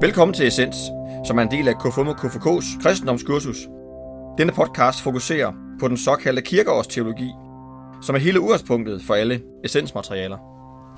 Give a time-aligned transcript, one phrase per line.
[0.00, 0.76] Velkommen til Essens,
[1.26, 3.56] som er en del af KFUM og KFK's kristendomskursus.
[4.38, 7.30] Denne podcast fokuserer på den såkaldte kirkeårsteologi,
[8.02, 10.38] som er hele udgangspunktet for alle essensmaterialer.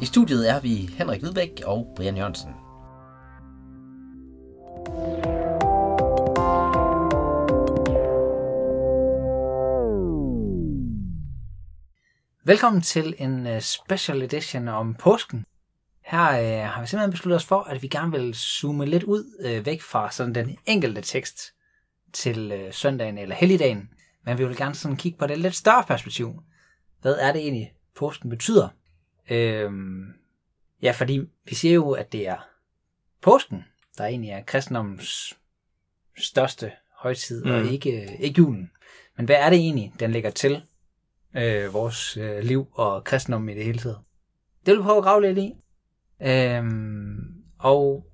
[0.02, 2.50] I studiet er vi Henrik Hvidbæk og Brian Jørgensen.
[12.44, 15.44] Velkommen til en uh, special edition om påsken.
[16.10, 19.24] Her uh, har vi simpelthen besluttet os for, at vi gerne vil zoome lidt ud
[19.44, 21.40] uh, væk fra sådan den enkelte tekst
[22.12, 23.90] til uh, søndagen eller helligdagen.
[24.24, 26.42] Men vi vil gerne sådan kigge på det lidt større perspektiv.
[27.00, 28.68] Hvad er det egentlig, påsken betyder?
[29.30, 30.04] Øhm,
[30.82, 32.48] ja, fordi vi siger jo, at det er
[33.22, 33.64] påsken,
[33.98, 35.38] der egentlig er kristendommens
[36.18, 37.50] største højtid, mm.
[37.50, 38.70] og ikke, ikke julen.
[39.16, 40.62] Men hvad er det egentlig, den lægger til
[41.36, 43.98] øh, vores øh, liv og kristendom i det hele taget?
[44.66, 45.54] Det vil vi prøve at grave lidt i.
[46.22, 47.18] Øhm,
[47.58, 48.06] og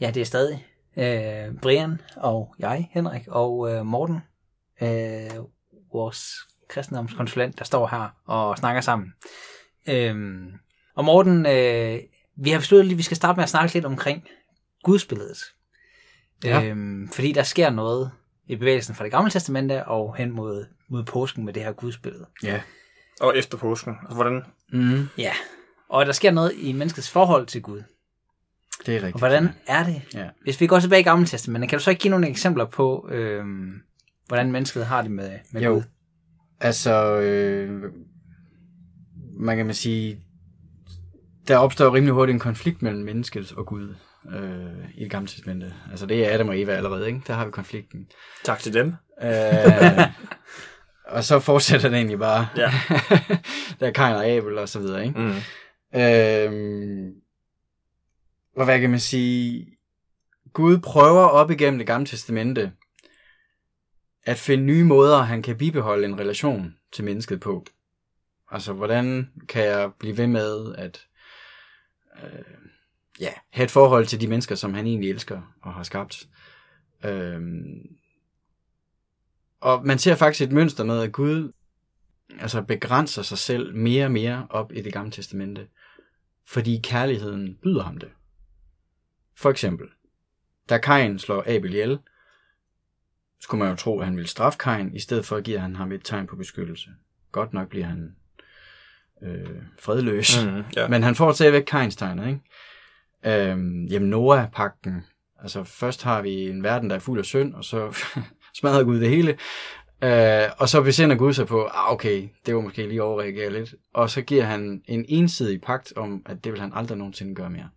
[0.00, 4.18] ja, det er stadig øh, Brian og jeg, Henrik, og øh, Morten,
[4.82, 5.44] øh,
[5.92, 6.34] vores
[6.68, 9.12] kristendomskonsulent, der står her og snakker sammen.
[9.88, 10.52] Øhm,
[10.94, 11.98] og Morten, øh,
[12.36, 14.28] vi har besluttet, at vi skal starte med at snakke lidt omkring
[14.82, 15.38] gudsbilledet.
[16.44, 16.64] Ja.
[16.64, 18.10] Øhm, fordi der sker noget
[18.46, 22.26] i bevægelsen fra det gamle testamente og hen mod, mod påsken med det her gudsbillede.
[22.42, 22.60] Ja.
[23.20, 23.94] Og efter påsken.
[24.02, 24.42] Altså, hvordan?
[24.72, 25.08] Mm.
[25.18, 25.32] Ja.
[25.90, 27.82] Og der sker noget i menneskets forhold til Gud.
[28.86, 29.14] Det er rigtigt.
[29.14, 30.02] Og hvordan er det?
[30.14, 30.28] Ja.
[30.42, 33.08] Hvis vi går tilbage i gamle testamente, kan du så ikke give nogle eksempler på,
[33.10, 33.72] øhm,
[34.26, 35.70] hvordan mennesket har det med, med Jo.
[35.70, 35.82] Gud?
[36.60, 37.82] Altså, øh,
[39.38, 40.20] man kan man sige,
[41.48, 43.94] der opstår rimelig hurtigt en konflikt mellem mennesket og Gud
[44.32, 45.74] øh, i det gamle testamente.
[45.90, 47.20] Altså, det er Adam og Eva allerede, ikke?
[47.26, 48.06] Der har vi konflikten.
[48.44, 48.94] Tak til dem.
[49.22, 49.32] Øh,
[51.16, 52.48] og så fortsætter den egentlig bare.
[52.56, 52.70] Ja.
[53.80, 55.20] der er Kain og Abel og så videre, ikke?
[55.20, 55.34] Mm.
[55.94, 57.14] Øhm,
[58.56, 59.66] og hvad kan man sige?
[60.52, 62.72] Gud prøver op igennem det gamle testamente
[64.22, 67.64] at finde nye måder, han kan bibeholde en relation til mennesket på.
[68.50, 71.06] Altså, hvordan kan jeg blive ved med at
[72.22, 72.30] øh,
[73.20, 76.26] ja, have et forhold til de mennesker, som han egentlig elsker og har skabt.
[77.04, 77.40] Øh,
[79.60, 81.52] og man ser faktisk et mønster med, at Gud
[82.40, 85.68] altså begrænser sig selv mere og mere op i det gamle testamente,
[86.48, 88.08] fordi kærligheden byder ham det.
[89.36, 89.86] For eksempel,
[90.68, 91.98] da Kain slår Abel ihjel,
[93.40, 95.76] skulle man jo tro, at han ville straffe Kain, i stedet for at give han
[95.76, 96.90] ham et tegn på beskyttelse.
[97.32, 98.16] Godt nok bliver han
[99.22, 100.62] øh, fredløs, Mm.
[100.76, 100.88] Ja.
[100.88, 102.40] men han får stadigvæk Kains tegnet, ikke?
[103.50, 105.04] Øhm, jamen Noah-pakten,
[105.42, 108.04] altså først har vi en verden, der er fuld af synd, og så
[108.60, 109.38] smadrer Gud det hele,
[110.02, 113.74] øh, og så besinder Gud sig på, ah, okay, det var måske lige overreagere lidt,
[113.94, 117.50] og så giver han en ensidig pagt om, at det vil han aldrig nogensinde gøre
[117.50, 117.68] mere.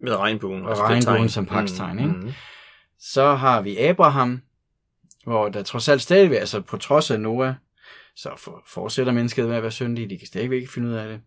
[0.00, 0.62] Med regnbuen.
[0.62, 2.12] Og altså regnbuen som pagtstegn, ikke?
[2.12, 2.32] Mm.
[2.98, 4.42] Så har vi Abraham,
[5.24, 7.54] hvor der trods alt stadigvæk, altså på trods af Noah,
[8.16, 11.08] så for, fortsætter mennesket med at være syndige, de kan stadigvæk ikke finde ud af
[11.08, 11.20] det.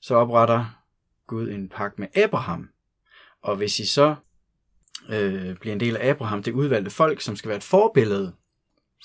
[0.00, 0.78] Så opretter
[1.26, 2.68] Gud en pagt med Abraham.
[3.42, 4.14] Og hvis I så
[5.08, 8.32] øh, bliver en del af Abraham, det udvalgte folk, som skal være et forbillede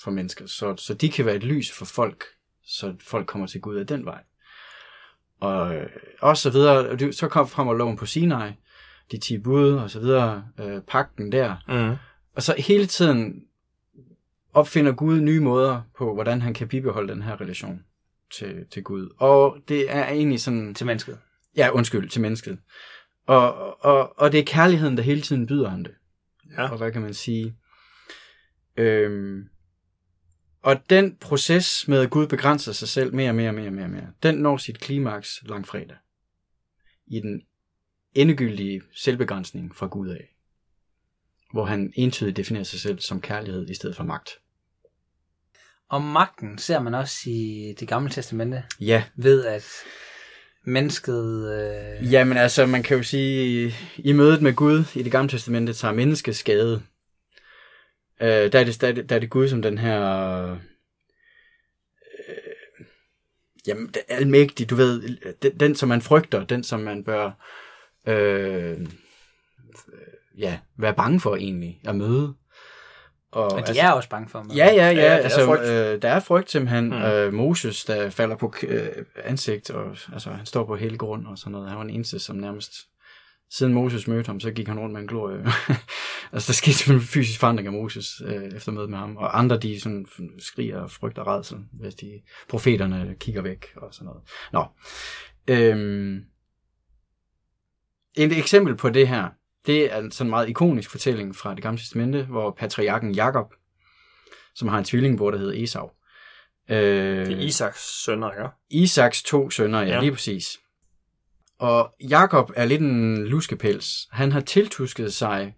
[0.02, 2.24] for mennesker, så, så de kan være et lys for folk,
[2.64, 4.22] så folk kommer til Gud af den vej.
[5.40, 5.86] Og, øh,
[6.20, 8.52] og så videre, så kom frem og loven på Sinai,
[9.12, 11.96] de 10 bud og så videre, øh, pakten der, Mm.
[12.36, 13.44] og så hele tiden
[14.52, 17.84] opfinder Gud nye måder på, hvordan han kan bibeholde den her relation
[18.32, 19.14] til, til Gud.
[19.18, 20.74] Og det er egentlig sådan...
[20.74, 21.18] Til mennesket.
[21.56, 22.58] Ja, undskyld, til mennesket.
[23.26, 25.94] Og, og, og det er kærligheden, der hele tiden byder ham det.
[26.58, 26.70] Ja.
[26.70, 27.54] Og hvad kan man sige?
[28.76, 29.48] Øhm,
[30.64, 33.72] og den proces med, at Gud begrænser sig selv mere og mere og mere og
[33.72, 35.96] mere, mere, den når sit klimaks langfredag.
[37.06, 37.42] I den
[38.14, 40.34] endegyldige selvbegrænsning fra Gud af.
[41.52, 44.30] Hvor han entydigt definerer sig selv som kærlighed i stedet for magt.
[45.88, 49.66] Og magten ser man også i det gamle testamente, Ja, ved at
[50.66, 51.52] mennesket...
[52.02, 55.72] Øh, Jamen altså, man kan jo sige, i mødet med Gud i det gamle testamente
[55.72, 56.82] tager mennesket skade.
[58.20, 60.00] Øh, der, er det, der, er det, der er det Gud som den her...
[60.52, 60.56] Øh,
[63.66, 67.30] jamen, det er almægtig, du ved, den, den som man frygter, den som man bør
[68.06, 68.86] øh,
[70.38, 72.34] ja, være bange for egentlig at møde.
[73.30, 74.56] og de er også bange for mig.
[74.56, 74.90] Ja, ja, ja.
[74.90, 75.62] Ja, der er altså, frygt.
[75.62, 76.86] øh, der er frygt simpelthen.
[76.86, 76.92] Mm.
[76.92, 78.88] Øh, Moses, der falder på øh,
[79.24, 81.68] ansigt, og altså, han står på hele grund og sådan noget.
[81.68, 82.72] Han var den eneste, som nærmest...
[83.50, 85.38] Siden Moses mødte ham, så gik han rundt med en glorie.
[86.32, 89.16] altså, der skete sådan en fysisk forandring af Moses øh, efter mødet med ham.
[89.16, 90.06] Og andre, de sådan
[90.38, 94.22] skriger og frygter redsel, hvis de profeterne kigger væk og sådan noget.
[94.52, 94.66] Nå.
[95.48, 96.24] Øhm,
[98.16, 99.28] et eksempel på det her,
[99.66, 103.54] det er en sådan meget ikonisk fortælling fra det gamle testamente, hvor patriarken Jakob,
[104.54, 105.90] som har en tvillingbror, der hedder Esau.
[106.70, 106.76] Øh,
[107.26, 108.48] Det er Isaks sønner, ikke?
[108.84, 109.94] Isaks to sønner, ja, Ja.
[109.94, 110.00] ja.
[110.00, 110.58] lige præcis.
[111.58, 114.08] Og Jakob er lidt en luskepels.
[114.10, 115.54] Han har tiltusket sig,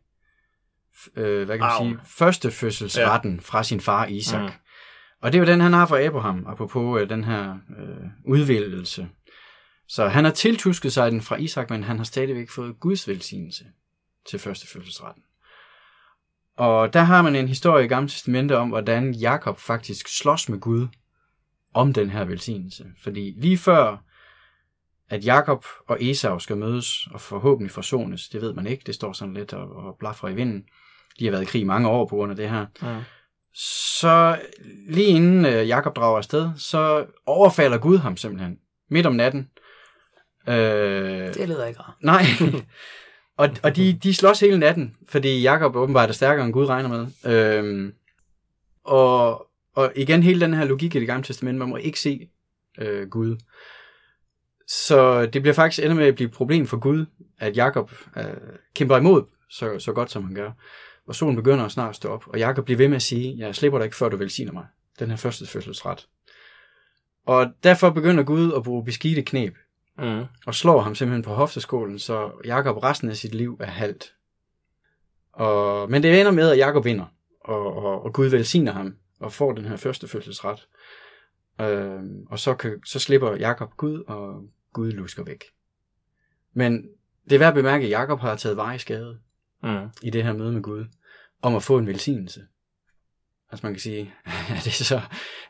[1.16, 3.40] øh, hvad kan man sige, første fødselsretten ja.
[3.43, 4.43] fra sin far Isak.
[4.43, 4.48] Mm.
[5.22, 9.08] Og det er jo den, han har fra Abraham, apropos øh, den her øh, udvælgelse.
[9.88, 13.64] Så han har tiltusket sig den fra Isak, men han har stadigvæk fået Guds velsignelse
[14.28, 15.22] til første fødselsretten.
[16.56, 20.60] Og der har man en historie i Gamle Testamente om, hvordan Jakob faktisk slås med
[20.60, 20.88] Gud
[21.75, 22.84] om den her velsignelse.
[23.02, 23.96] Fordi lige før,
[25.11, 29.12] at Jakob og Esau skal mødes og forhåbentlig forsones, det ved man ikke, det står
[29.12, 30.64] sådan lidt og, og blaffer i vinden.
[31.19, 32.67] De har været i krig i mange år på grund af det her.
[32.82, 33.03] Mm.
[33.55, 34.38] Så
[34.88, 38.58] lige inden øh, Jakob drager afsted, så overfalder Gud ham simpelthen.
[38.91, 39.50] Midt om natten.
[40.49, 40.55] Øh,
[41.35, 41.94] Det lyder ikke rart.
[42.12, 42.23] Nej.
[43.37, 46.88] og og de, de slås hele natten, fordi Jakob åbenbart er stærkere end Gud regner
[46.88, 47.35] med.
[47.35, 47.93] Øhm,
[48.85, 52.29] og, og igen hele den her logik i det gamle testament, man må ikke se
[52.79, 53.37] øh, Gud.
[54.68, 57.06] Så det bliver faktisk ender med at blive et problem for Gud,
[57.38, 58.24] at Jakob øh,
[58.74, 60.50] kæmper imod så, så godt som han gør.
[61.06, 63.54] Og solen begynder at snart stå op, og Jakob bliver ved med at sige, jeg
[63.54, 64.66] slipper dig ikke, før du velsigner mig.
[64.98, 66.08] Den her første fødselsret.
[67.26, 69.54] Og derfor begynder Gud at bruge beskidte knep
[69.98, 70.24] Mm.
[70.46, 74.14] og slår ham simpelthen på hofteskålen, så Jakob resten af sit liv er halvt.
[75.32, 77.04] Og, men det ender med, at Jakob vinder,
[77.40, 80.69] og, og, og Gud velsigner ham, og får den her første fødselsret.
[81.60, 84.42] Øhm, og så, kan, så slipper Jakob Gud, og
[84.76, 85.44] Gud lusker væk.
[86.52, 86.88] Men
[87.25, 89.19] det er værd at bemærke, at Jakob har taget varig skade
[89.62, 89.88] Mm.
[90.02, 90.84] i det her møde med Gud,
[91.43, 92.40] om at få en velsignelse.
[93.50, 94.14] Altså man kan sige,
[94.56, 95.00] er det så,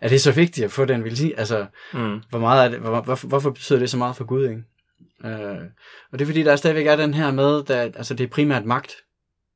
[0.01, 1.39] er det så vigtigt at få den velsignelse?
[1.39, 2.21] Altså, Mm.
[2.31, 4.63] hvor meget er det, hvor, hvorfor, hvorfor betyder det så meget for Gud, ikke?
[5.25, 5.65] Øh,
[6.13, 8.65] og det er fordi, der stadigvæk er den her med, at altså, det er primært
[8.65, 8.97] magt,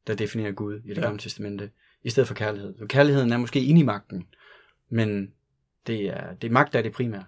[0.07, 1.01] der definerer Gud i det ja.
[1.03, 1.71] gamle testamente,
[2.03, 2.75] i stedet for kærlighed.
[2.79, 4.27] Så kærligheden er måske inde i magten,
[4.91, 5.33] men
[5.87, 7.25] det er, det er magt, der er det primære.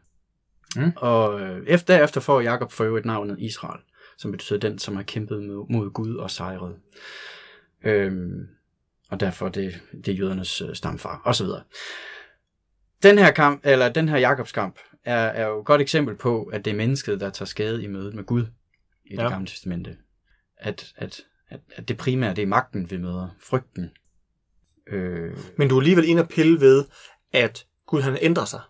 [0.77, 0.93] Mm.
[0.97, 3.81] Og øh, efter, derefter får Jakob for øvrigt navnet Israel,
[4.19, 6.77] som betyder den, som har kæmpet mod, mod Gud og sejret.
[7.85, 8.47] Øhm,
[9.11, 11.63] og derfor er det, det er jødernes øh, stamfar, og så videre.
[13.03, 16.43] Den her kamp, eller den her Jakobs kamp, er, er jo et godt eksempel på,
[16.43, 18.43] at det er mennesket, der tager skade i mødet med Gud
[19.07, 19.23] i det Ja.
[19.23, 19.29] ja.
[19.29, 19.97] gamle testamente.
[20.57, 23.29] At, at, at, at det primære, det er magten, vi møder.
[23.41, 23.91] Frygten.
[24.87, 26.85] Øh, Men du er alligevel inde og pille ved,
[27.33, 28.61] at Gud han ændrer sig.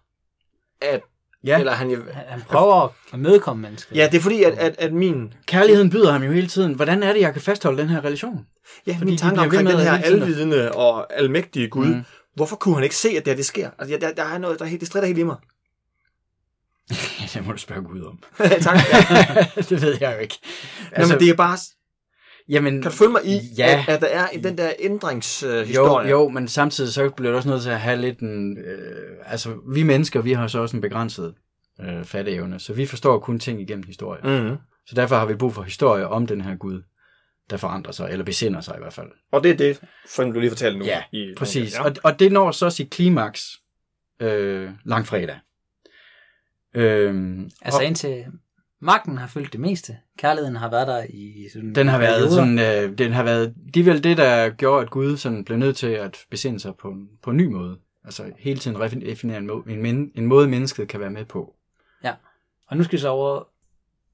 [0.81, 1.01] At,
[1.45, 3.97] ja, Eller han, Han, han prøver at mødekomme mennesket.
[3.97, 6.75] ja, det er fordi, at, at, at min, kærligheden byder ham jo hele tiden.
[6.75, 8.47] Hvordan er det, jeg kan fastholde den her relation?
[8.87, 12.05] ja, Fordi min tanke omkring den her alvidende og almægtige Gud, mm.
[12.35, 13.71] Hvorfor kunne han ikke se, at det her det sker?
[13.79, 15.37] Altså, der, der er noget, der er helt, det strider helt i mig.
[16.91, 16.97] Ja,
[17.35, 18.19] det må du spørge Gud om.
[18.61, 18.79] tak.
[18.93, 19.47] Ja.
[19.69, 20.39] det ved jeg jo ikke.
[20.93, 21.59] Altså, Nå, men det er bare,
[22.53, 23.85] jamen, kan du følge mig i, Ja.
[23.89, 26.05] at, at der er en- den der ændringshistorie?
[26.05, 28.59] Uh, Jo, jo, men samtidig så bliver du også nødt til at have lidt en...
[28.59, 31.35] Øh, altså, vi mennesker, vi har så også en begrænset
[31.81, 34.21] øh, fatteevne, så vi forstår kun ting igennem historie.
[34.41, 34.47] Mm.
[34.51, 34.57] Mm.
[34.87, 36.83] Så derfor har vi brug for historie om den her Gud,
[37.51, 39.09] der forandrer sig, eller besinder sig i hvert fald.
[39.33, 40.85] Og det er det, for du lige fortalte nu.
[40.85, 41.75] Ja, i, Præcis.
[41.75, 41.85] Ja.
[41.85, 43.51] Og, og det når så sit klimaks
[44.21, 45.37] øh, langfredag.
[46.75, 48.25] Øhm, Altså og indtil
[48.83, 49.99] magten har fyldt det meste.
[50.19, 52.59] Kærligheden har været der i sådan den har været perioder.
[52.67, 55.59] sådan, øh, den har været, det er vel det, der gjorde, at Gud sådan blev
[55.59, 57.79] nødt til at besinde sig på, en- på en ny måde.
[58.05, 61.55] Altså hele tiden redefinere en, må, en, en måde, mennesket kan være med på.
[62.67, 63.49] Og nu skal vi så over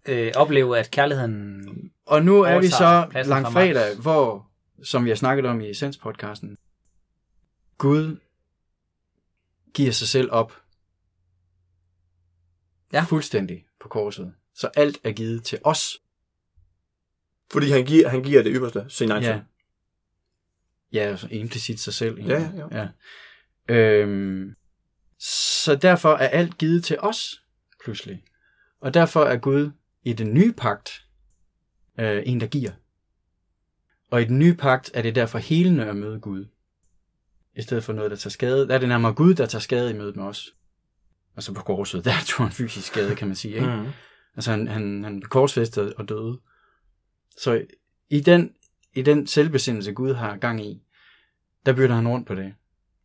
[0.08, 1.68] øh, opleve, at kærligheden...
[2.06, 2.76] Og nu er vi så
[3.12, 4.50] fra langfredag, hvor,
[4.82, 6.56] som vi har snakket om i Essens-podcasten,
[7.78, 8.16] Gud
[9.74, 10.52] giver sig selv op.
[12.92, 13.04] Ja.
[13.08, 14.32] Fuldstændig på korset.
[14.58, 15.98] Så alt er givet til os.
[17.52, 19.32] Fordi han giver, han giver det ypperste, sin egen Ja.
[19.32, 19.40] søn.
[20.92, 22.20] Ja, altså implicit sig selv.
[22.20, 22.64] Ja, egentlig.
[22.72, 22.88] ja.
[23.68, 23.74] ja.
[23.74, 24.54] Øhm,
[25.18, 27.42] så derfor er alt givet til os,
[27.84, 28.24] pludselig.
[28.80, 29.70] Og derfor er Gud
[30.02, 30.90] i den nye pagt
[32.00, 32.70] øh, en, der giver.
[34.10, 36.46] Og i den nye pagt er det derfor helende at møde Gud.
[37.56, 38.68] I stedet for noget, der tager skade.
[38.68, 40.54] Der er det nærmere Gud, der tager skade i mødet med os.
[41.36, 43.54] Altså på korset, der tog han fysisk skade, kan man sige.
[43.54, 43.66] Ikke?
[43.76, 43.86] Mm.
[44.38, 46.38] Altså han, han, han blev korsfæstet og døde.
[47.38, 47.64] Så
[48.08, 48.52] i den,
[48.94, 50.82] i den selvbesindelse, Gud har gang i,
[51.66, 52.54] der bytter han rundt på det.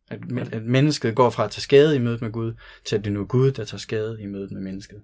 [0.08, 0.20] At,
[0.52, 3.20] at mennesket går fra at tage skade i mødet med Gud, til at det nu
[3.20, 5.02] er Gud, der tager skade i mødet med mennesket.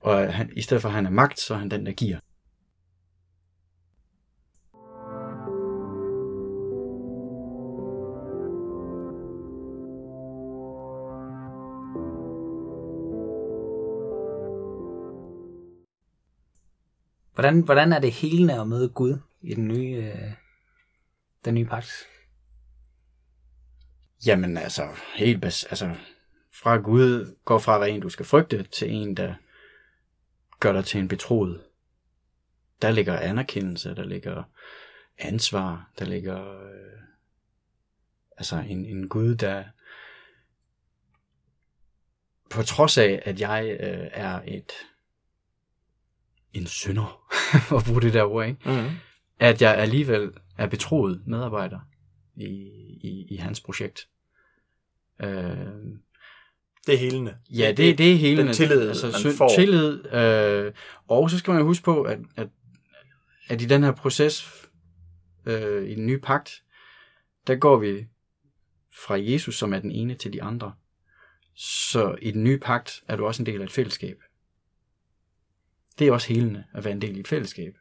[0.00, 2.18] Og han, i stedet for at han er magt, så er han den, der giver.
[17.38, 19.18] Hvordan, hvordan er det helende at møde Gud?
[19.40, 20.32] i den nye, øh,
[21.44, 21.90] den nye pagt?
[24.26, 25.94] Jamen altså, helt bas, altså,
[26.52, 29.34] fra Gud går fra at være en, du skal frygte, til en, der
[30.60, 31.64] gør dig til en betroet.
[32.82, 34.42] Der ligger anerkendelse, der ligger
[35.18, 37.00] ansvar, der ligger øh,
[38.36, 39.64] altså en, en Gud, der
[42.50, 44.72] på trods af, at jeg øh, er et
[46.52, 47.22] en synder,
[47.76, 48.60] at bruge det der ord, ikke?
[48.70, 48.88] Mm.
[49.38, 51.80] at jeg alligevel er betroet medarbejder
[52.36, 52.44] i,
[53.02, 54.08] i, i hans projekt.
[55.22, 55.28] Øh,
[56.86, 57.36] Det er helende.
[57.50, 59.50] ja, det, det er hele den tillid, altså, man får.
[59.56, 60.12] tillid.
[60.14, 60.72] Øh,
[61.08, 62.48] og så skal man jo huske på, at, at,
[63.48, 64.64] at i den her proces,
[65.46, 66.62] øh, i den nye pagt,
[67.46, 68.06] der går vi
[69.06, 70.72] fra Jesus, som er den ene, til de andre.
[71.56, 74.18] Så i den nye pagt er du også en del af et fællesskab.
[75.98, 77.74] Det er også helende at være en del i et fællesskab.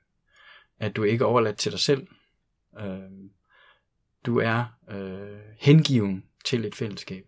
[0.79, 2.07] At du ikke er overladt til dig selv.
[2.79, 2.99] Øh,
[4.25, 7.23] du er øh, hengiven til et fællesskab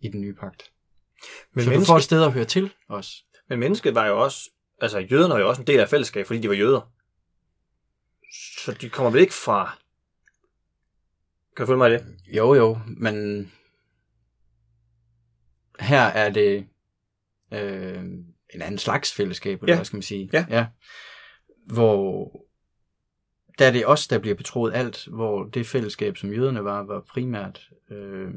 [0.00, 0.72] i den nye pagt.
[1.52, 3.24] Men, så du menneske, får et sted at høre til også.
[3.48, 6.40] men mennesket var jo også, altså jøderne var jo også en del af fællesskab, fordi
[6.40, 6.92] de var jøder.
[8.58, 9.78] Så de kommer vel ikke fra...
[11.56, 12.06] Kan du følge mig i det?
[12.26, 13.46] Jo, jo, men
[15.80, 16.68] her er det
[17.52, 18.04] øh,
[18.54, 19.76] en anden slags fællesskab, eller Ja.
[19.78, 20.30] hvad skal man sige?
[20.32, 20.46] Ja.
[20.50, 20.66] ja.
[21.66, 22.30] Hvor
[23.58, 27.00] der er det os, der bliver betroet alt, hvor det fællesskab, som jøderne var, var
[27.00, 28.30] primært øh,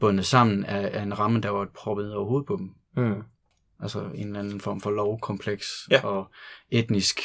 [0.00, 2.74] bundet sammen af, af en ramme, der var proppet over hovedet på dem.
[3.04, 3.22] Mm.
[3.80, 6.06] Altså en eller anden form for lovkompleks Ja.
[6.06, 6.30] og
[6.70, 7.20] etnisk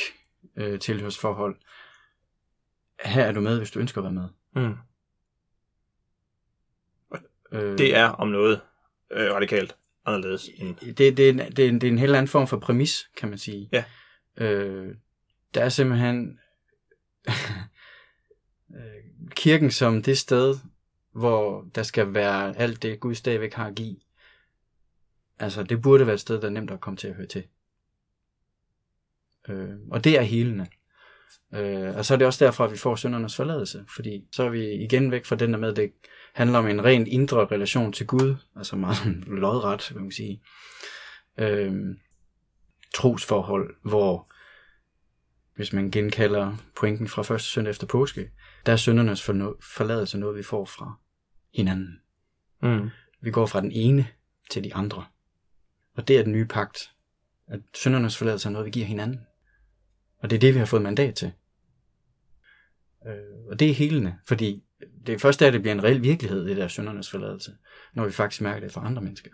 [0.56, 1.56] øh, tilhørsforhold.
[3.06, 4.30] Her er du med, hvis du ønsker at være med.
[4.56, 4.76] Mm.
[7.52, 8.62] Øh, Det er om noget
[9.12, 9.76] øh, radikalt
[10.06, 10.76] anderledes end...
[10.76, 13.10] det, det, er en, det, er en, det er en helt anden form for præmis,
[13.18, 13.70] kan man sige.
[13.72, 13.84] Ja.
[14.38, 14.96] Øh,
[15.54, 16.40] der er simpelthen
[18.76, 20.56] øh, kirken som det sted,
[21.12, 23.96] hvor der skal være alt det, Gud stadigvæk har at give.
[25.40, 27.44] Altså, det burde være et sted, der er nemt at komme til at høre til.
[29.50, 30.68] Øh, og det er helende.
[31.54, 34.50] Øh, og så er det også derfor, at vi får syndernes forladelse, fordi så er
[34.50, 35.94] vi igen væk fra den der med, det
[36.34, 39.06] handler om en rent indre relation til Gud, altså meget
[39.42, 40.42] lodret, vil man sige.
[41.38, 41.74] Øh,
[42.96, 44.34] trosforhold, hvor
[45.56, 48.32] hvis man genkalder pointen fra første søndag efter påske,
[48.66, 51.00] der er syndernes forno- forladelse noget, vi får fra
[51.54, 52.00] hinanden.
[52.62, 52.90] Mm.
[53.22, 54.08] Vi går fra den ene
[54.50, 55.06] til de andre.
[55.96, 56.92] Og det er den nye pagt.
[57.48, 59.20] At syndernes forladelse er noget, vi giver hinanden.
[60.20, 61.32] Og det er det, vi har fået mandat til.
[63.08, 64.64] Øh, og det er helende, fordi
[65.08, 67.52] det er først der, det bliver en reel virkelighed, det der syndernes forladelse,
[67.96, 69.30] når vi faktisk mærker det fra andre mennesker.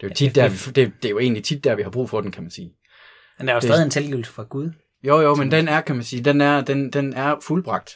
[0.00, 1.90] Det er jo, tit der, vi, det, det er jo egentlig tit der, vi har
[1.90, 2.74] brug for den, kan man sige.
[3.38, 4.70] Men der er jo Det- stadig en tilgivelse fra Gud.
[5.04, 7.90] Jo, jo, men den er, kan man sige, den er, den, den er fuldbragt.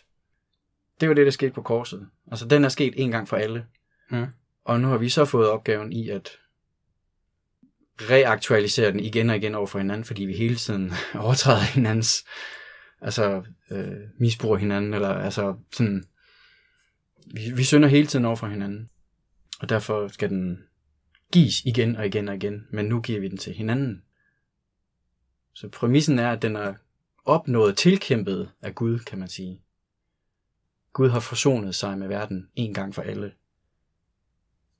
[1.01, 2.09] Det var det, der skete på korset.
[2.31, 3.67] Altså, den er sket en gang for alle.
[4.11, 4.27] Mm.
[4.65, 6.31] Og nu har vi så fået opgaven i at
[8.01, 10.93] reaktualisere den igen og igen over for hinanden, fordi vi hele tiden
[11.25, 12.25] overtræder hinandens,
[13.01, 16.05] altså øh, misbruger hinanden, eller altså sådan,
[17.27, 18.91] vi, vi synder hele tiden over for hinanden.
[19.61, 20.65] Og derfor skal den
[21.33, 24.03] gives igen og igen og igen, men nu giver vi den til hinanden.
[25.53, 26.75] Så præmissen er, at den er
[27.25, 29.63] opnået, tilkæmpet af Gud, kan man sige.
[30.93, 33.33] Gud har forsonet sig med verden en gang for alle,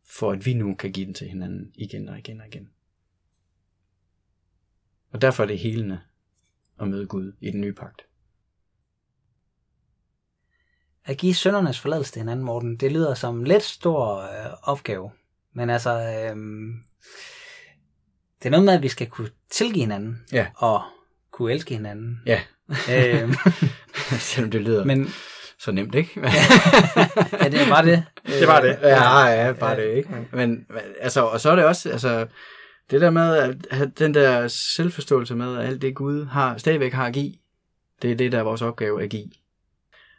[0.05, 2.71] for at vi nu kan give den til hinanden igen og igen og igen.
[5.11, 6.01] Og derfor er det helende
[6.81, 8.07] at møde Gud i den nye pagt.
[11.05, 15.11] At give søndernes forladelse til hinanden, Morten, det lyder som en lidt stor øh, opgave.
[15.55, 16.37] Men altså, øh,
[18.39, 20.23] det er noget med, at vi skal kunne tilgive hinanden.
[20.33, 20.47] Ja.
[20.57, 20.83] Og
[21.33, 22.21] kunne elske hinanden.
[22.27, 23.35] Ja, øh,
[24.31, 25.09] selvom det lyder men
[25.59, 26.11] så nemt, ikke?
[26.21, 28.05] ja, det er bare det.
[28.27, 28.79] Det var det.
[28.83, 30.09] Ja, ja, bare det, ikke?
[30.33, 32.27] Men, men altså, og så er det også, altså,
[32.91, 37.07] det der med at den der selvforståelse med, at alt det Gud har, stadigvæk har
[37.07, 37.33] at give,
[38.03, 39.31] det er det, der er vores opgave at give.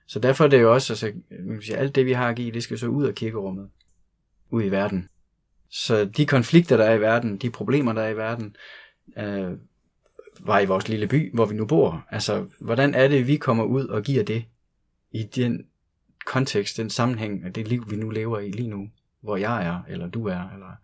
[0.08, 2.52] Så derfor er det jo også, altså, man sige, alt det, vi har at give,
[2.52, 3.70] det skal så ud af kirkerummet,
[4.50, 5.10] ud i verden.
[5.70, 8.56] Så de konflikter, der er i verden, de problemer, der er i verden,
[9.18, 9.52] øh,
[10.40, 12.06] var i vores lille by, hvor vi nu bor.
[12.10, 14.46] Altså, hvordan er det, vi kommer ud og giver det
[15.12, 15.66] i den
[16.26, 18.90] kontekst, den sammenhæng af det liv, vi nu lever i lige nu,
[19.22, 20.76] hvor jeg er, eller du er, eller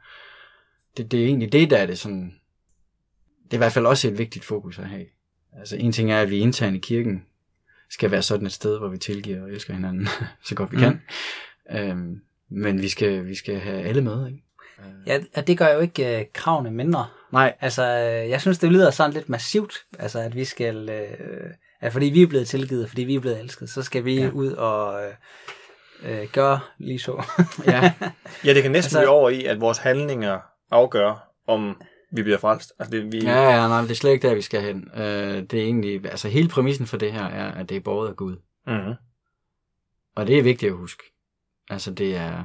[0.98, 2.36] det, det er egentlig det, der er det sådan,
[3.44, 5.06] det er i hvert fald også et vigtigt fokus at have.
[5.54, 7.26] Altså en ting er, at vi internt i kirken
[7.90, 10.08] skal være sådan et sted, hvor vi tilgiver og elsker hinanden
[10.48, 10.82] så godt vi Mm.
[10.84, 11.02] kan.
[11.72, 14.44] Øhm, men vi skal, vi skal have alle med, ikke?
[15.08, 17.08] Ja, og det gør jo ikke øh, kravene mindre.
[17.32, 21.50] Nej, Altså, øh, jeg synes, det lyder sådan lidt massivt, altså at vi skal, øh,
[21.82, 24.30] at fordi vi er blevet tilgivet, fordi vi er blevet elsket, så skal vi Ja.
[24.30, 25.14] ud og øh,
[26.22, 27.24] øh, gøre lige så.
[27.66, 27.94] ja,
[28.46, 30.40] Ja, det kan næsten Altså- blive over i, at vores handlinger
[30.72, 32.74] afgør, om vi bliver frelst.
[32.80, 34.90] Altså, det, vi, ja, ja, nej, det er slet ikke der, vi skal hen.
[34.94, 38.08] Øh, det er egentlig, altså hele præmissen for det her er, at det er båret
[38.10, 38.36] af Gud.
[38.68, 38.94] Mm-hmm.
[40.16, 41.04] Og det er vigtigt at huske.
[41.70, 42.44] Altså det er,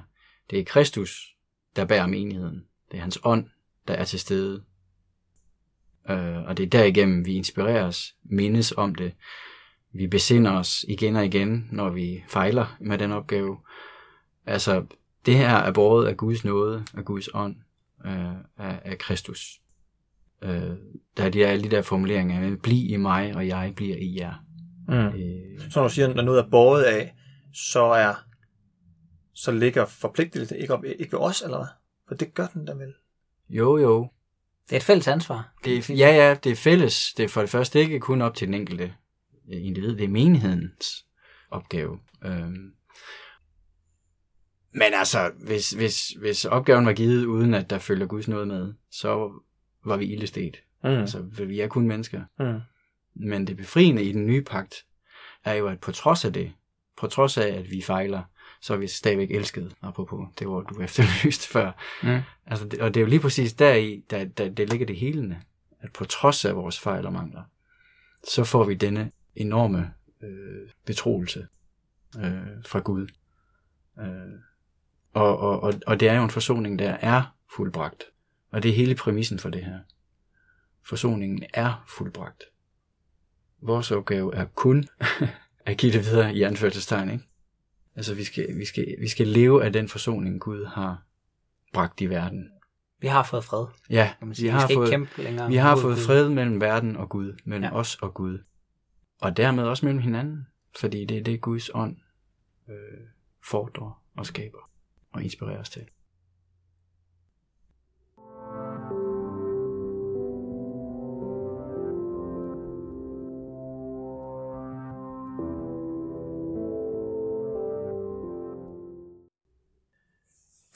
[0.50, 1.34] det er Kristus,
[1.76, 2.64] der bærer menigheden.
[2.90, 3.46] Det er hans ånd,
[3.88, 4.62] der er til stede.
[6.10, 9.12] Øh, og det er derigennem, vi inspireres, mindes om det.
[9.92, 13.58] Vi besinder os igen og igen, når vi fejler med den opgave.
[14.46, 14.86] Altså,
[15.26, 17.56] det her er båret af Guds nåde, af Guds ånd,
[18.04, 19.60] øh, af, af Kristus.
[20.42, 20.70] Øh,
[21.16, 24.16] der er de der, alle de der formuleringer, bliv i mig, og jeg bliver i
[24.18, 24.34] jer.
[24.88, 24.94] Mm.
[24.94, 27.14] Øh, Så når du siger, når noget er båret af,
[27.52, 28.14] så er
[29.32, 31.66] så ligger forpligtelse ikke, op, ikke ved os, eller hvad?
[32.08, 32.94] For det gør den da vel.
[33.48, 34.10] jo, jo,
[34.68, 35.54] Det er et fælles ansvar.
[35.64, 37.14] Det er, ja, ja, det er fælles.
[37.16, 38.94] Det er for det første ikke kun op til den enkelte
[39.48, 39.96] individ.
[39.96, 41.06] Det er menighedens
[41.50, 41.98] opgave.
[42.24, 42.72] Øhm.
[44.74, 48.74] Men altså, hvis, hvis, hvis opgaven var givet, uden at der følger Guds noget med,
[48.90, 49.32] så
[49.84, 50.56] var vi ildestet.
[50.84, 50.90] Mm.
[50.90, 52.22] Altså, vi er kun mennesker.
[52.38, 52.60] Mm.
[53.14, 54.86] Men det befriende i den nye pagt,
[55.44, 56.52] er jo, at på trods af det,
[56.96, 58.22] på trods af, at vi fejler,
[58.60, 61.72] så er vi stadigvæk elsket, apropos det, hvor du efterlyste før.
[62.02, 62.20] Mm.
[62.46, 65.40] Altså, og det er jo lige præcis deri, der, der, der ligger det helende,
[65.80, 67.42] at på trods af vores fejl og mangler,
[68.28, 71.46] så får vi denne enorme øh, betroelse
[72.18, 73.06] øh, fra Gud.
[74.00, 74.40] Øh,
[75.14, 78.04] og, og, og, og det er jo en forsoning, der er fuldbragt.
[78.50, 79.78] Og det er hele præmissen for det her.
[80.86, 82.44] Forsoningen er fuldbragt.
[83.62, 84.84] Vores opgave er kun
[85.66, 87.24] at give det videre i anførselstegn, ikke?
[87.96, 91.02] Altså, vi skal, vi, skal, vi skal leve af den forsoning, Gud har
[91.72, 92.50] bragt i verden.
[93.00, 93.66] Vi har fået fred.
[93.90, 94.34] Ja, vi.
[94.40, 95.48] Vi, har, fået, kæmpe længere.
[95.48, 97.64] vi har fået fred mellem verden og Gud, mellem.
[97.64, 97.76] Ja.
[97.76, 98.38] os og Gud.
[99.20, 100.46] Og dermed også mellem hinanden,
[100.80, 101.96] fordi det er det, Guds ånd
[102.68, 102.74] øh,
[103.42, 104.70] fordrer og skaber
[105.14, 105.82] og inspirere os til.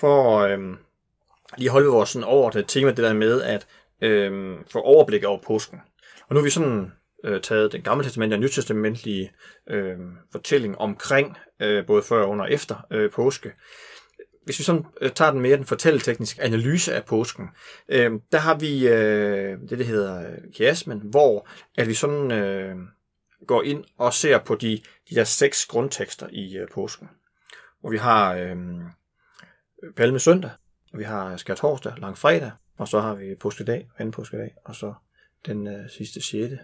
[0.01, 0.77] For øhm,
[1.57, 3.66] lige holde vores sådan overordnede tema, det der med at
[4.03, 5.81] øhm, få overblik over påsken.
[6.29, 6.92] Og nu har vi sådan
[7.24, 9.33] øh, taget den gamle testament og nytestamentlige
[9.70, 9.98] øh,
[10.33, 13.53] fortælling omkring øh, både før, under og efter øh, påske.
[14.49, 17.49] Hvis vi sådan øh, tager den mere den fortælletekniske analyse af påsken,
[17.89, 22.77] øh, der har vi øh, det, der hedder øh, kiasmen, hvor at vi sådan øh,
[23.47, 24.81] går ind og ser på de,
[25.11, 27.09] de der seks grundtekster i øh, påsken.
[27.81, 28.57] Hvor vi har øh,
[29.97, 30.51] Palme søndag,
[30.93, 34.95] og vi har skærtorsdag, langfredag, og så har vi påskedag, anden påskedag, og så
[35.47, 36.59] den øh, sidste sjette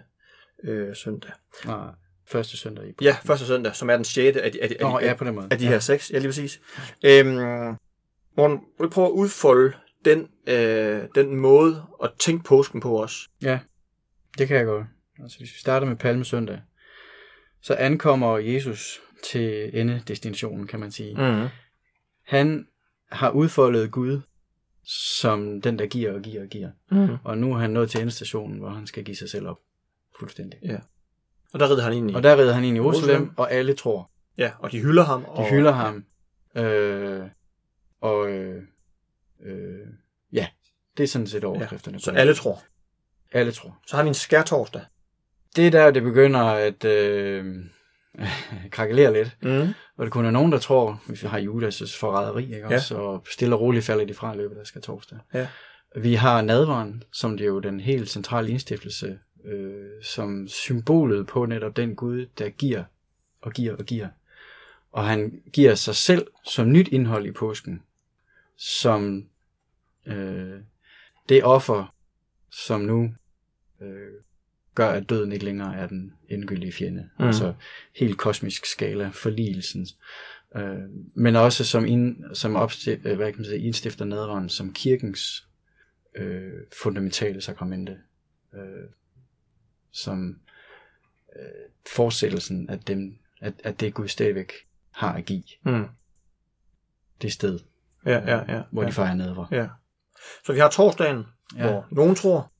[0.63, 1.31] Øh, søndag.
[1.65, 1.87] Nej
[2.27, 4.37] første søndag i Ja, første søndag, som er den 6.
[4.37, 5.47] af de, af de, af Nå, de, ja, på den måde.
[5.51, 5.69] af de ja.
[5.71, 6.11] her seks.
[6.11, 6.61] Ja, lige præcis.
[7.05, 7.75] Øhm,
[8.37, 9.73] Morten, vil prøve at udfolde
[10.05, 13.29] den, øh, den måde at tænke påsken på os?
[13.41, 13.59] Ja,
[14.37, 14.87] det kan jeg godt.
[15.23, 16.61] Altså, hvis vi starter med Palmesøndag,
[17.61, 21.15] så ankommer Jesus til endedestinationen, kan man sige.
[21.15, 21.47] Mm.
[22.23, 22.67] Han
[23.11, 24.21] har udfoldet Gud
[24.87, 26.69] som den, der giver og giver og giver.
[26.91, 27.17] Mm.
[27.23, 29.57] Og nu er han nået til endestationen, hvor han skal give sig selv op
[30.19, 30.59] fuldstændig.
[31.55, 32.13] Og der rider han ind i.
[32.13, 33.31] Og der rider han ind i Jerusalem, Jerusalem.
[33.37, 34.11] og alle tror.
[34.37, 35.21] Ja, og de hylder ham.
[35.21, 36.05] De og, hylder ham.
[36.57, 37.21] Øh,
[38.01, 38.61] og øh,
[39.45, 39.87] øh,
[40.33, 40.47] ja,
[40.97, 41.99] det er sådan set overskrifterne.
[41.99, 42.63] Så på alle tror.
[43.31, 43.77] alle tror.
[43.87, 44.81] Så har vi en skærtorsdag.
[45.55, 47.55] Det er der, det begynder at øh,
[48.71, 49.37] krakelere lidt.
[49.41, 49.73] Mm.
[49.97, 52.75] Og det kun er nogen, der tror, hvis vi har Judas' forræderi, ikke Ja.
[52.75, 52.95] også?
[52.97, 55.17] Og stille og roligt falder de fra i løbet af skal torsdag.
[55.33, 55.47] Ja.
[55.95, 61.45] Vi har nadvaren, som det er jo den helt centrale indstiftelse, øh, som symbolet på
[61.45, 62.83] netop den Gud, der giver
[63.41, 64.07] og giver og giver.
[64.91, 67.81] Og han giver sig selv som nyt indhold i påsken,
[68.57, 69.29] som
[70.05, 70.59] øh,
[71.29, 71.95] det offer,
[72.51, 73.13] som nu
[73.81, 74.11] øh,
[74.75, 77.09] gør, at døden ikke længere er den endegyldige fjende.
[77.19, 77.25] Mm.
[77.25, 77.53] Altså
[77.95, 79.87] helt kosmisk skala, forligelsen.
[80.55, 84.73] Øh, men også som, ind, som opsti, øh, hvad kan man sige, indstifter nadveren som
[84.73, 85.47] kirkens
[86.15, 86.53] øh,
[86.83, 87.97] fundamentale sakramente.
[88.53, 88.89] Øh,
[89.95, 90.35] som
[91.35, 91.41] øh,
[91.95, 94.51] fortsættelsen af dem, at, at det Gud stadigvæk
[94.91, 95.43] har at give.
[95.63, 95.85] Mm.
[97.21, 97.59] Det sted,
[98.05, 98.61] Ja, ja, ja.
[98.71, 98.87] hvor ja.
[98.87, 99.45] de fejrer nadver.
[99.51, 99.67] ja.
[100.45, 101.23] Så vi har torsdagen,
[101.57, 101.67] ja.
[101.67, 102.51] Hvor nogen tror.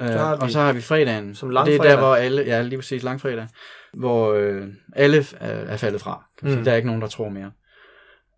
[0.00, 1.34] Øh, Så vi- og så har vi fredagen.
[1.34, 1.92] Som og det er langfredag.
[1.92, 3.48] der, hvor alle, ja lige præcis langfredag,
[3.92, 6.24] hvor øh, alle er, er faldet fra.
[6.38, 6.58] Kan man sige.
[6.58, 6.64] Mm.
[6.64, 7.52] Der er ikke nogen, der tror mere.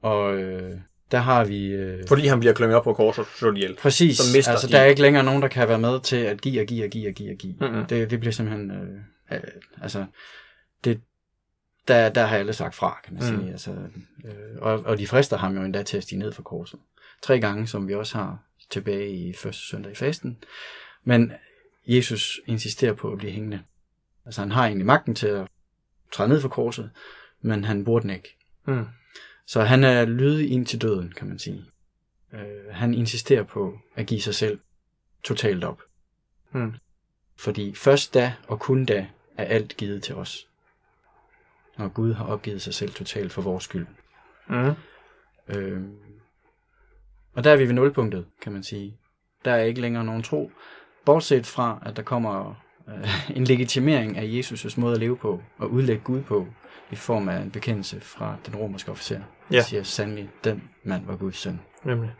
[0.02, 0.80] Og, øh,
[1.12, 1.66] der har vi...
[1.66, 3.76] Øh, Fordi han bliver klynget op på korset og slået ihjel.
[3.76, 6.16] præcis, så mister altså de- der er ikke længere nogen, der kan være med til
[6.16, 7.54] at give og give og give og give og give.
[7.60, 7.86] Mhm.
[7.86, 8.70] Det, det bliver simpelthen...
[8.70, 8.88] Øh,
[9.32, 9.40] øh,
[9.82, 10.06] altså,
[10.84, 11.00] det,
[11.88, 13.40] der, der har alle sagt fra, kan man Mm.
[13.40, 13.50] sige.
[13.52, 13.70] Altså,
[14.24, 16.80] øh, og, og de frister ham jo endda til at stige ned fra korset.
[17.22, 18.38] Tre gange, som vi også har
[18.70, 20.36] tilbage i første søndag i fasten.
[21.04, 21.32] Men
[21.86, 23.60] Jesus insisterer på at blive hængende.
[24.26, 25.46] Altså han har egentlig magten til at
[26.12, 26.90] træde ned fra korset,
[27.40, 28.36] men han bruger den ikke.
[28.66, 28.84] Mm.
[29.46, 31.64] Så han er lydig ind til døden, kan man sige.
[32.32, 34.60] Øh, han insisterer på at give sig selv
[35.24, 35.82] totalt op.
[36.52, 36.74] Mm.
[37.38, 39.06] Fordi først da og kun da
[39.36, 40.48] er alt givet til os.
[41.78, 43.86] Når Gud har opgivet sig selv totalt for vores skyld.
[44.48, 44.72] Mm.
[45.48, 45.82] Øh,
[47.34, 48.96] og der er vi ved nulpunktet, kan man sige.
[49.44, 50.50] Der er ikke længere nogen tro,
[51.04, 52.54] bortset fra, at der kommer
[52.88, 56.46] øh, en legitimering af Jesus' måde at leve på, og udlægge Gud på,
[56.90, 59.20] i form af en bekendelse fra den romerske officer.
[59.50, 59.56] Ja.
[59.56, 61.60] Der siger sandelig, den mand var Guds søn.
[61.84, 62.10] Nemlig.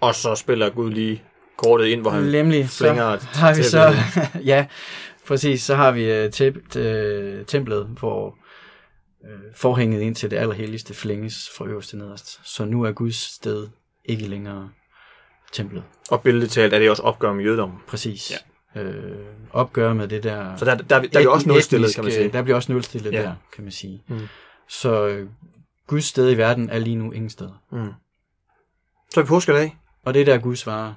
[0.00, 1.22] Og så spiller Gud lige
[1.56, 2.22] kortet ind, hvor han...
[2.22, 3.94] Nemlig, så flænger et har vi så,
[4.52, 4.66] ja,
[5.26, 8.38] præcis, så har vi uh, tæp, uh, templet, hvor
[9.20, 12.40] uh, forhænget ind til det allerhelligste flænges fra øverst til nederst.
[12.44, 13.68] Så nu er Guds sted
[14.04, 14.70] ikke længere
[15.52, 15.82] templet.
[16.10, 17.78] Og billedligt talt er det også opgør med jødedommen.
[17.86, 18.30] Præcis.
[18.30, 18.36] Ja.
[18.76, 19.16] Øh,
[19.52, 20.56] opgør med det der...
[20.56, 22.28] Så der, der, der, der er vi også nulstillet, kan man sige.
[22.28, 23.22] Der bliver også nulstillet Ja.
[23.22, 24.02] der, kan man sige.
[24.08, 24.18] Mm.
[24.68, 25.28] Så øh,
[25.86, 27.48] Guds sted i verden er lige nu ingen sted.
[27.72, 27.92] Mm.
[29.14, 29.76] Så er vi påskedag.
[30.04, 30.94] Og det er der Gud svarer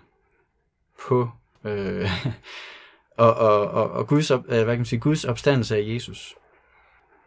[1.07, 1.29] på
[1.65, 2.09] øh,
[3.17, 6.35] og, og, og, og Guds, op, øh, hvad kan man sige, Guds opstandelse af Jesus.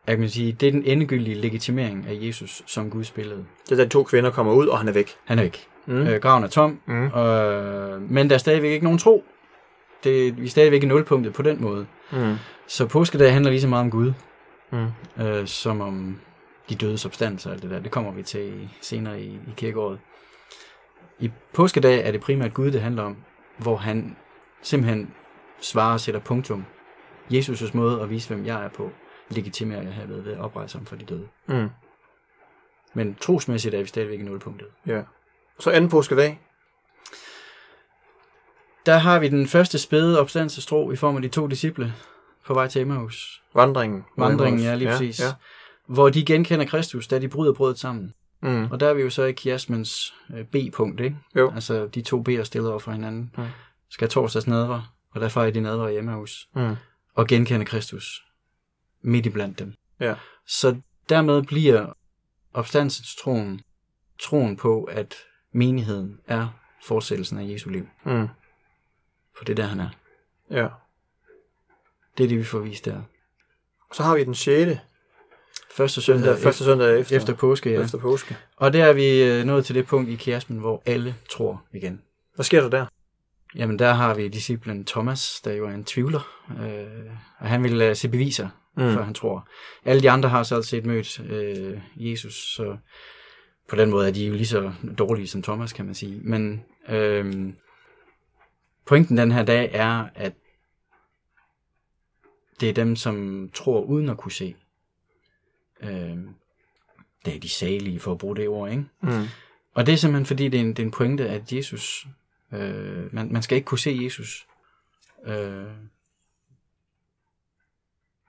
[0.06, 3.44] Jeg kan man sige, det er den endegyldige legitimering af Jesus som Guds billede.
[3.68, 5.10] Det er da to kvinder kommer ud, og han er væk.
[5.24, 5.66] Han er ikke.
[5.86, 5.94] Mm.
[6.06, 7.04] Øh, graven er tom, Mm.
[7.06, 9.24] øh, men der er stadigvæk ikke nogen tro.
[10.06, 11.86] Det, vi er stadigvæk i nulpunktet på den måde.
[12.12, 12.34] Mm.
[12.66, 14.12] Så påskedag handler lige så meget om Gud,
[14.70, 14.86] Mm.
[15.24, 16.20] øh, som om
[16.68, 17.78] de dødes opstandelse og alt det der.
[17.78, 19.98] Det kommer vi til senere i, i kirkeåret.
[21.18, 23.16] I påskedag er det primært Gud, det handler om,
[23.58, 24.16] hvor han
[24.62, 25.14] simpelthen
[25.60, 26.64] svarer og sætter punktum.
[27.32, 28.90] Jesus' måde at vise, hvem jeg er på,
[29.30, 31.28] legitimerer jeg herved ved at oprejse ham for de døde.
[31.46, 31.68] Mm.
[32.94, 34.68] Men trosmæssigt er vi stadigvæk i nulpunktet.
[34.86, 35.02] Ja.
[35.58, 36.40] Så anden påskedag.
[38.86, 41.94] Der har vi den første spæde opstandelsestro i form af de to disciple
[42.46, 43.42] på vej til Emmaus.
[43.54, 44.04] Vandringen.
[44.16, 45.20] Vandringen, ja, lige præcis.
[45.20, 45.32] Ja.
[45.86, 48.14] Hvor de genkender Kristus, da de bryder brødet sammen.
[48.42, 48.70] Mm.
[48.70, 51.16] Og der er vi jo så i kiasmens øh, B-punkt, ikke?
[51.36, 51.52] Jo.
[51.54, 53.30] Altså de to B'er stillet over for hinanden.
[53.38, 53.44] Mm.
[53.90, 56.48] Skal torsdags nadver, og derfor er de nadver hjemme hos.
[56.54, 56.76] Mm.
[57.14, 58.24] Og genkende Kristus
[59.02, 59.74] midt i blandt dem.
[60.00, 60.14] Ja.
[60.46, 60.76] Så
[61.08, 61.86] dermed bliver
[62.54, 63.60] opstandelsestroen
[64.20, 65.14] troen på, at
[65.52, 66.48] menigheden er
[66.84, 67.86] fortsættelsen af Jesu liv.
[68.04, 68.28] Mm.
[69.36, 69.88] For det er der, han er.
[70.50, 70.68] Ja.
[72.18, 73.02] Det er det, vi får vist der.
[73.92, 74.80] Så har vi den 6.
[75.76, 77.82] Første søndag, første søndag efter, efter påske, ja.
[77.82, 78.36] efter påske.
[78.56, 82.02] Og der er vi øh, nået til det punkt i kiasmen, hvor alle tror igen.
[82.34, 82.86] Hvad sker der der?
[83.54, 86.28] Jamen, der har vi disciplen Thomas, der jo er en tvivler,
[86.60, 88.92] øh, og han vil øh, se beviser, Mm.
[88.94, 89.48] før han tror.
[89.84, 92.76] Alle de andre har så set mødt øh, Jesus, så
[93.68, 96.20] på den måde er de jo lige så dårlige som Thomas, kan man sige.
[96.24, 97.52] Men øh,
[98.86, 100.32] pointen den her dag er, at
[102.60, 104.56] det er dem, som tror uden at kunne se.
[105.80, 106.18] Øh,
[107.24, 108.84] det er de salige, for at bruge det ord, ikke?
[109.00, 109.26] Mm.
[109.74, 112.06] Og det er simpelthen fordi, det er en, det er en pointe, at Jesus,
[112.52, 114.46] øh, man, man skal ikke kunne se Jesus
[115.24, 115.66] øh,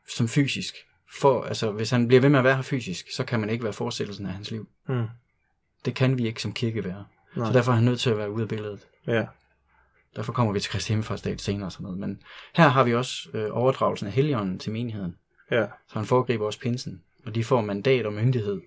[0.10, 0.76] som fysisk.
[1.20, 3.64] For, altså, hvis han bliver ved med at være her fysisk, så kan man ikke
[3.64, 4.70] være fortsættelsen af hans liv.
[4.88, 5.08] Mm.
[5.86, 7.06] Det kan vi ikke som kirke være.
[7.36, 7.48] Nej.
[7.48, 8.88] Så derfor er han nødt til at være ude af billedet.
[9.08, 9.26] Ja.
[10.18, 12.00] Derfor kommer vi til Kristi Himmelfartsdag senere og sådan noget.
[12.00, 12.22] Men
[12.56, 15.16] her har vi også øh, overdragelsen af Helligånden til menigheden.
[15.52, 15.66] Ja.
[15.88, 17.02] Så han foregriber også pinsen.
[17.26, 18.62] Og de får mandat og myndighed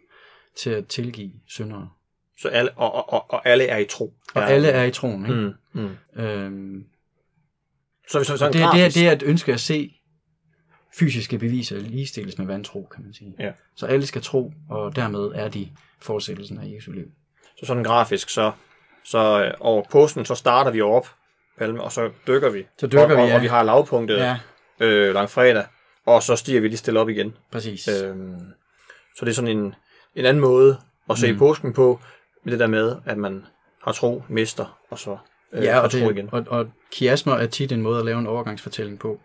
[0.56, 1.88] til at tilgive syndere.
[2.38, 4.14] Så alle, og, og, og, og alle er i tro.
[4.34, 4.46] Og ja.
[4.48, 5.26] alle er i troen.
[5.26, 5.54] Ikke?
[5.72, 5.80] Mm.
[6.14, 6.22] Mm.
[6.22, 6.84] Øhm,
[8.10, 9.96] Så hvis man sådan det, er- det, er, det er et ønske at se
[10.98, 13.34] fysiske beviser ligestilles med vantro, kan man sige.
[13.38, 13.52] Ja.
[13.76, 17.06] Så alle skal tro, og dermed er de fortsættelsen af Jesu liv.
[17.60, 18.52] så sådan grafisk, så,
[19.04, 21.06] så øh, over påsken, så starter vi op,
[21.60, 22.66] Palme, og så dykker vi.
[22.78, 23.34] Så dykker og, vi, ja.
[23.34, 24.38] og vi har lavpunktet Ja,
[24.80, 25.64] øh, langfredag,
[26.06, 27.36] og så stiger vi lige stille op igen.
[27.52, 27.88] præcis.
[27.88, 28.38] Øhm,
[29.16, 29.74] så det er sådan en,
[30.14, 31.38] en anden måde at se mm.
[31.38, 32.00] Påsken på,
[32.44, 33.46] med det der med, at man
[33.82, 35.16] har tro, mister, og så
[35.52, 36.28] øh, ja, har og, tro det, igen.
[36.32, 39.20] og, og kiasmer er tit en måde at lave en overgangsfortælling på.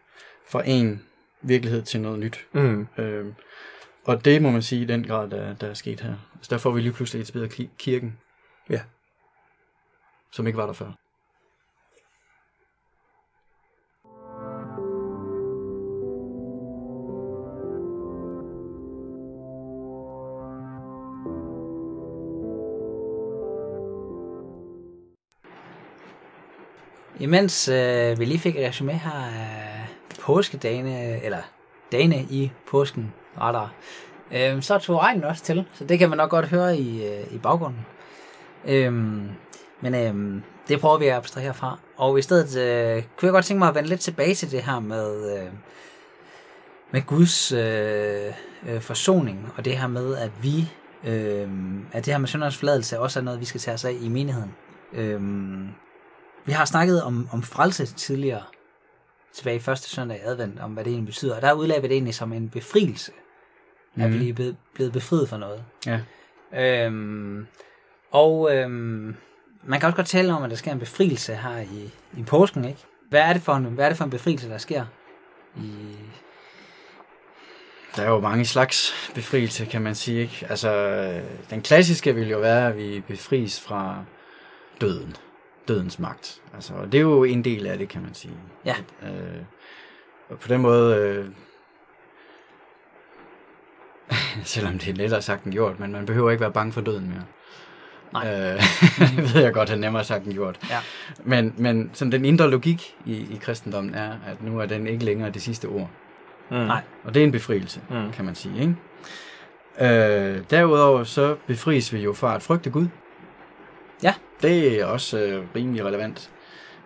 [0.50, 1.04] Fra en
[1.42, 2.46] virkelighed til noget nyt.
[2.52, 2.88] Mm.
[2.98, 3.36] Øhm,
[4.06, 6.14] og det må man sige i den grad, der, der er sket her.
[6.42, 8.18] Så der får vi lige pludselig et bedre kirken.
[8.70, 8.82] Ja.
[10.32, 10.92] Som ikke var der før.
[27.20, 29.88] Imens øh, vi lige fik et resume her af
[30.22, 31.38] påskedagene, eller
[31.92, 33.70] dagene i påsken, rettere,
[34.32, 37.34] øh, så tog regnen også til, så det kan man nok godt høre i, øh,
[37.34, 37.86] i baggrunden.
[38.68, 38.94] Øh,
[39.82, 41.80] men øh, det prøver vi at abstrahere fra.
[41.98, 44.64] Og i stedet øh, kunne jeg godt tænke mig at vende lidt tilbage til det
[44.64, 45.50] her med, øh,
[46.92, 48.34] med Guds øh,
[48.70, 50.72] øh, forsoning, og det her med, at vi,
[51.04, 51.50] øh,
[51.92, 54.10] at det her med syndernes forladelse også er noget, vi skal tage os af i
[54.10, 54.56] menigheden.
[54.94, 55.22] Øh,
[56.46, 58.44] vi har snakket om, om frelse tidligere,
[59.34, 61.36] tilbage i første søndag i advent, om hvad det egentlig betyder.
[61.36, 63.12] Og der udlagde vi det egentlig som en befrielse.
[63.96, 64.02] Mm.
[64.02, 65.64] At vi lige er blevet, befriet fra noget.
[65.86, 66.00] Ja.
[66.54, 67.48] Øhm,
[68.12, 69.16] og øhm,
[69.64, 72.66] man kan også godt tale om, at der sker en befrielse her i, i påsken,
[72.66, 72.80] ikke?
[73.10, 74.86] Hvad er, det for en, hvad er det for en befrielse, der sker?
[75.58, 75.96] I,
[77.96, 80.22] Der er jo mange slags befrielse, kan man sige.
[80.22, 80.46] Ikke?
[80.50, 84.04] Altså, den klassiske vil jo være, at vi befries fra
[84.82, 85.16] døden.
[85.68, 86.42] Dødens magt.
[86.54, 88.34] Altså, og det er jo en del af det, kan man sige.
[88.66, 88.76] Ja.
[89.04, 89.42] Øh,
[90.30, 91.26] og på den måde, øh,
[94.44, 97.10] selvom det er lettere sagt end gjort, men man behøver ikke være bange for døden
[97.10, 97.24] mere.
[98.14, 98.54] Nej.
[98.54, 98.62] Øh,
[99.18, 100.60] det ved jeg godt er nemmere sagt end gjort.
[100.70, 100.80] Ja.
[101.24, 105.06] Men, men sådan den indre logik i, i kristendommen er, at nu er den ikke
[105.06, 105.90] længere det sidste ord.
[106.52, 106.58] Mm.
[106.58, 106.82] Nej.
[107.04, 108.12] Og det er en befrielse, mm.
[108.12, 108.62] kan man sige.
[108.62, 108.76] Ikke?
[109.80, 112.88] Øh, derudover så befries vi jo fra at frygte Gud.
[114.42, 116.32] Det er også øh, rimelig relevant.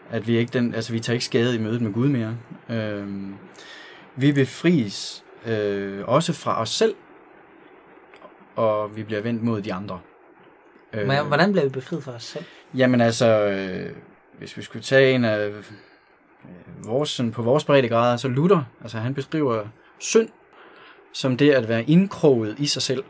[0.10, 2.38] At vi ikke den, altså vi tager ikke skade i mødet med Gud mere.
[2.70, 3.08] Øh,
[4.16, 6.96] vi befries øh, også fra os selv,
[8.56, 10.00] og vi bliver vendt mod de andre.
[10.94, 12.46] Øh, Men hvordan bliver vi befriet fra os selv?
[12.76, 13.96] Jamen altså, øh,
[14.38, 15.64] hvis vi skulle tage en af øh,
[16.86, 19.68] vores, sådan på vores breddegrader, så Luther, altså han beskriver
[20.00, 20.30] synd
[21.12, 23.04] som det at være indkroget i sig selv.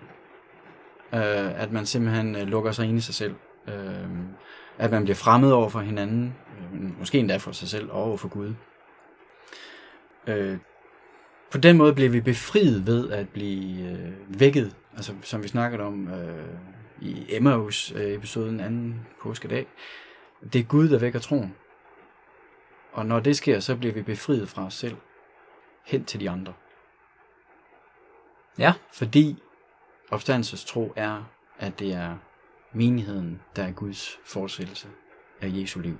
[1.13, 3.35] Øh, at man simpelthen øh, lukker sig ind i sig selv.
[3.69, 4.09] Øh,
[4.77, 8.17] at man bliver fremmed over for hinanden, øh, måske endda for sig selv og over
[8.17, 8.53] for Gud.
[10.27, 10.57] Øh,
[11.51, 15.83] på den måde bliver vi befriet ved at blive øh, vækket, altså som vi snakkede
[15.83, 16.49] om øh,
[17.01, 19.67] i Emmaus øh, anden påskedag.
[20.53, 21.55] Det er Gud, der vækker troen.
[22.91, 24.95] Og når det sker, så bliver vi befriet fra os selv
[25.85, 26.53] hen til de andre.
[28.57, 28.73] Ja.
[28.93, 29.43] Fordi
[30.11, 31.23] opstandelsestro er,
[31.59, 32.17] at det er
[32.73, 34.87] menigheden, der er Guds fortsættelse
[35.41, 35.97] af Jesu liv.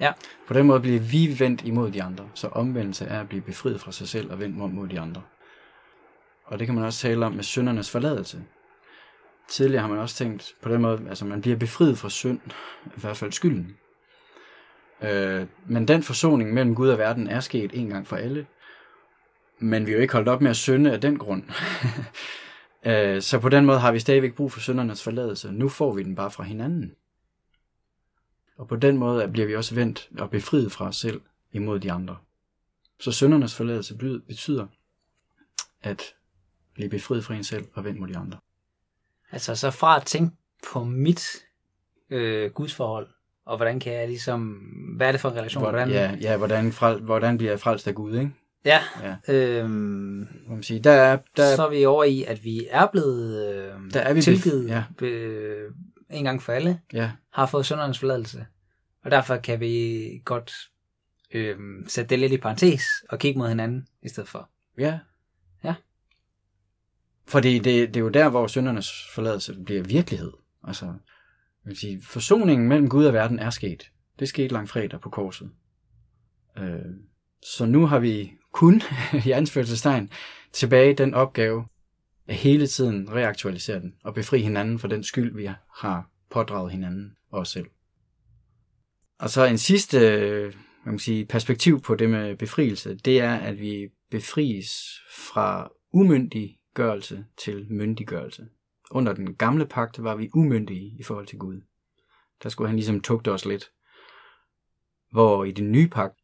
[0.00, 0.12] Ja.
[0.46, 3.80] På den måde bliver vi vendt imod de andre, så omvendelse er at blive befriet
[3.80, 5.22] fra sig selv og vendt mod, mod de andre.
[6.44, 8.42] Og det kan man også tale om med syndernes forladelse.
[9.48, 12.40] Tidligere har man også tænkt på den måde, altså man bliver befriet fra synd,
[12.86, 13.76] i hvert fald skylden.
[15.02, 18.46] Øh, men den forsoning mellem Gud og verden er sket en gang for alle.
[19.58, 21.42] Men vi er jo ikke holdt op med at synde af den grund.
[22.86, 25.52] øh, så på den måde har vi stadigvæk brug for syndernes forladelse.
[25.52, 26.94] Nu får vi den bare fra hinanden.
[28.56, 31.20] Og på den måde bliver vi også vendt og befriet fra os selv
[31.52, 32.16] imod de andre.
[33.00, 34.66] Så syndernes forladelse betyder
[35.82, 36.02] at
[36.74, 38.38] blive befriet fra en selv og vendt mod de andre.
[39.30, 40.36] Altså så fra at tænke
[40.72, 41.26] på mit
[42.10, 43.08] øh, gudsforhold,
[43.44, 44.48] og hvordan kan jeg ligesom,
[44.96, 45.62] hvad er det for en relation?
[45.62, 48.32] Hvordan, Ja, ja hvordan, frel, hvordan bliver jeg frelst af Gud, ikke?
[48.64, 49.16] Ja Ja.
[49.34, 52.66] øhm, Må man sige, der er, der er, så er vi over i, at vi
[52.70, 54.84] er blevet øh, Der er vi tilgivet ja.
[54.98, 55.08] be,
[56.10, 58.46] en gang for alle, ja, har fået syndernes forladelse.
[59.04, 60.52] Og derfor kan vi godt
[61.30, 61.56] øh,
[61.88, 64.50] sætte det lidt i parentes og kigge mod hinanden i stedet for.
[64.78, 64.98] ja.
[65.64, 65.74] Ja.
[67.26, 70.32] Fordi det, det er jo der, hvor syndernes forladelse bliver virkelighed.
[70.64, 70.94] Altså, jeg
[71.64, 73.90] vil sige, forsoningen mellem Gud og verden er sket.
[74.18, 75.50] Det skete langt fredag på korset.
[76.58, 76.78] Øh,
[77.42, 78.82] så nu har vi kun,
[79.26, 80.10] i anførselstegn,
[80.52, 81.66] tilbage den opgave
[82.26, 87.16] at hele tiden reaktualisere den og befri hinanden for den skyld, vi har pådraget hinanden
[87.30, 87.66] og os selv.
[89.18, 90.52] Og så en sidste
[90.84, 94.70] man kan sige, perspektiv på det med befrielse, det er, at vi befries
[95.10, 98.46] fra umyndiggørelse til myndiggørelse.
[98.90, 101.60] Under den gamle pagt var vi umyndige i forhold til Gud.
[102.42, 103.70] Der skulle han ligesom tugte os lidt.
[105.10, 106.18] Hvor i den nye pagt,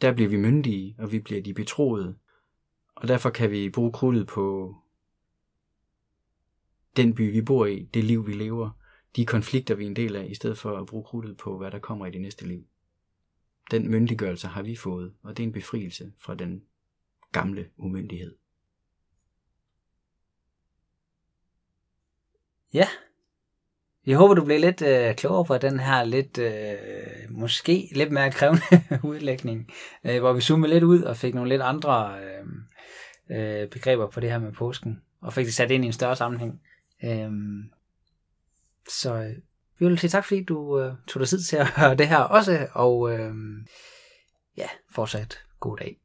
[0.00, 2.18] der bliver vi myndige, og vi bliver de betroede.
[2.94, 4.74] Og derfor kan vi bruge krudtet på
[6.96, 8.70] den by, vi bor i, det liv, vi lever,
[9.16, 11.70] de konflikter, vi er en del af, i stedet for at bruge krudtet på, hvad
[11.70, 12.64] der kommer i det næste liv.
[13.70, 16.64] Den myndiggørelse har vi fået, og det er en befrielse fra den
[17.32, 18.36] gamle umyndighed.
[22.72, 22.88] Ja.
[24.10, 26.76] Jeg håber, du blev lidt øh, klogere på den her lidt, øh,
[27.28, 28.62] måske lidt mere krævende
[29.10, 29.70] udlægning,
[30.04, 32.46] øh, hvor vi zoomede lidt ud og fik nogle lidt andre øh,
[33.38, 36.16] øh, begreber på det her med påsken, og fik det sat ind i en større
[36.16, 36.60] sammenhæng.
[37.04, 37.30] Øh,
[38.88, 39.36] så øh,
[39.78, 42.18] vi vil sige tak, fordi du øh, tog dig tid til at høre det her
[42.18, 43.34] også, og øh,
[44.56, 45.96] ja, fortsat god dag.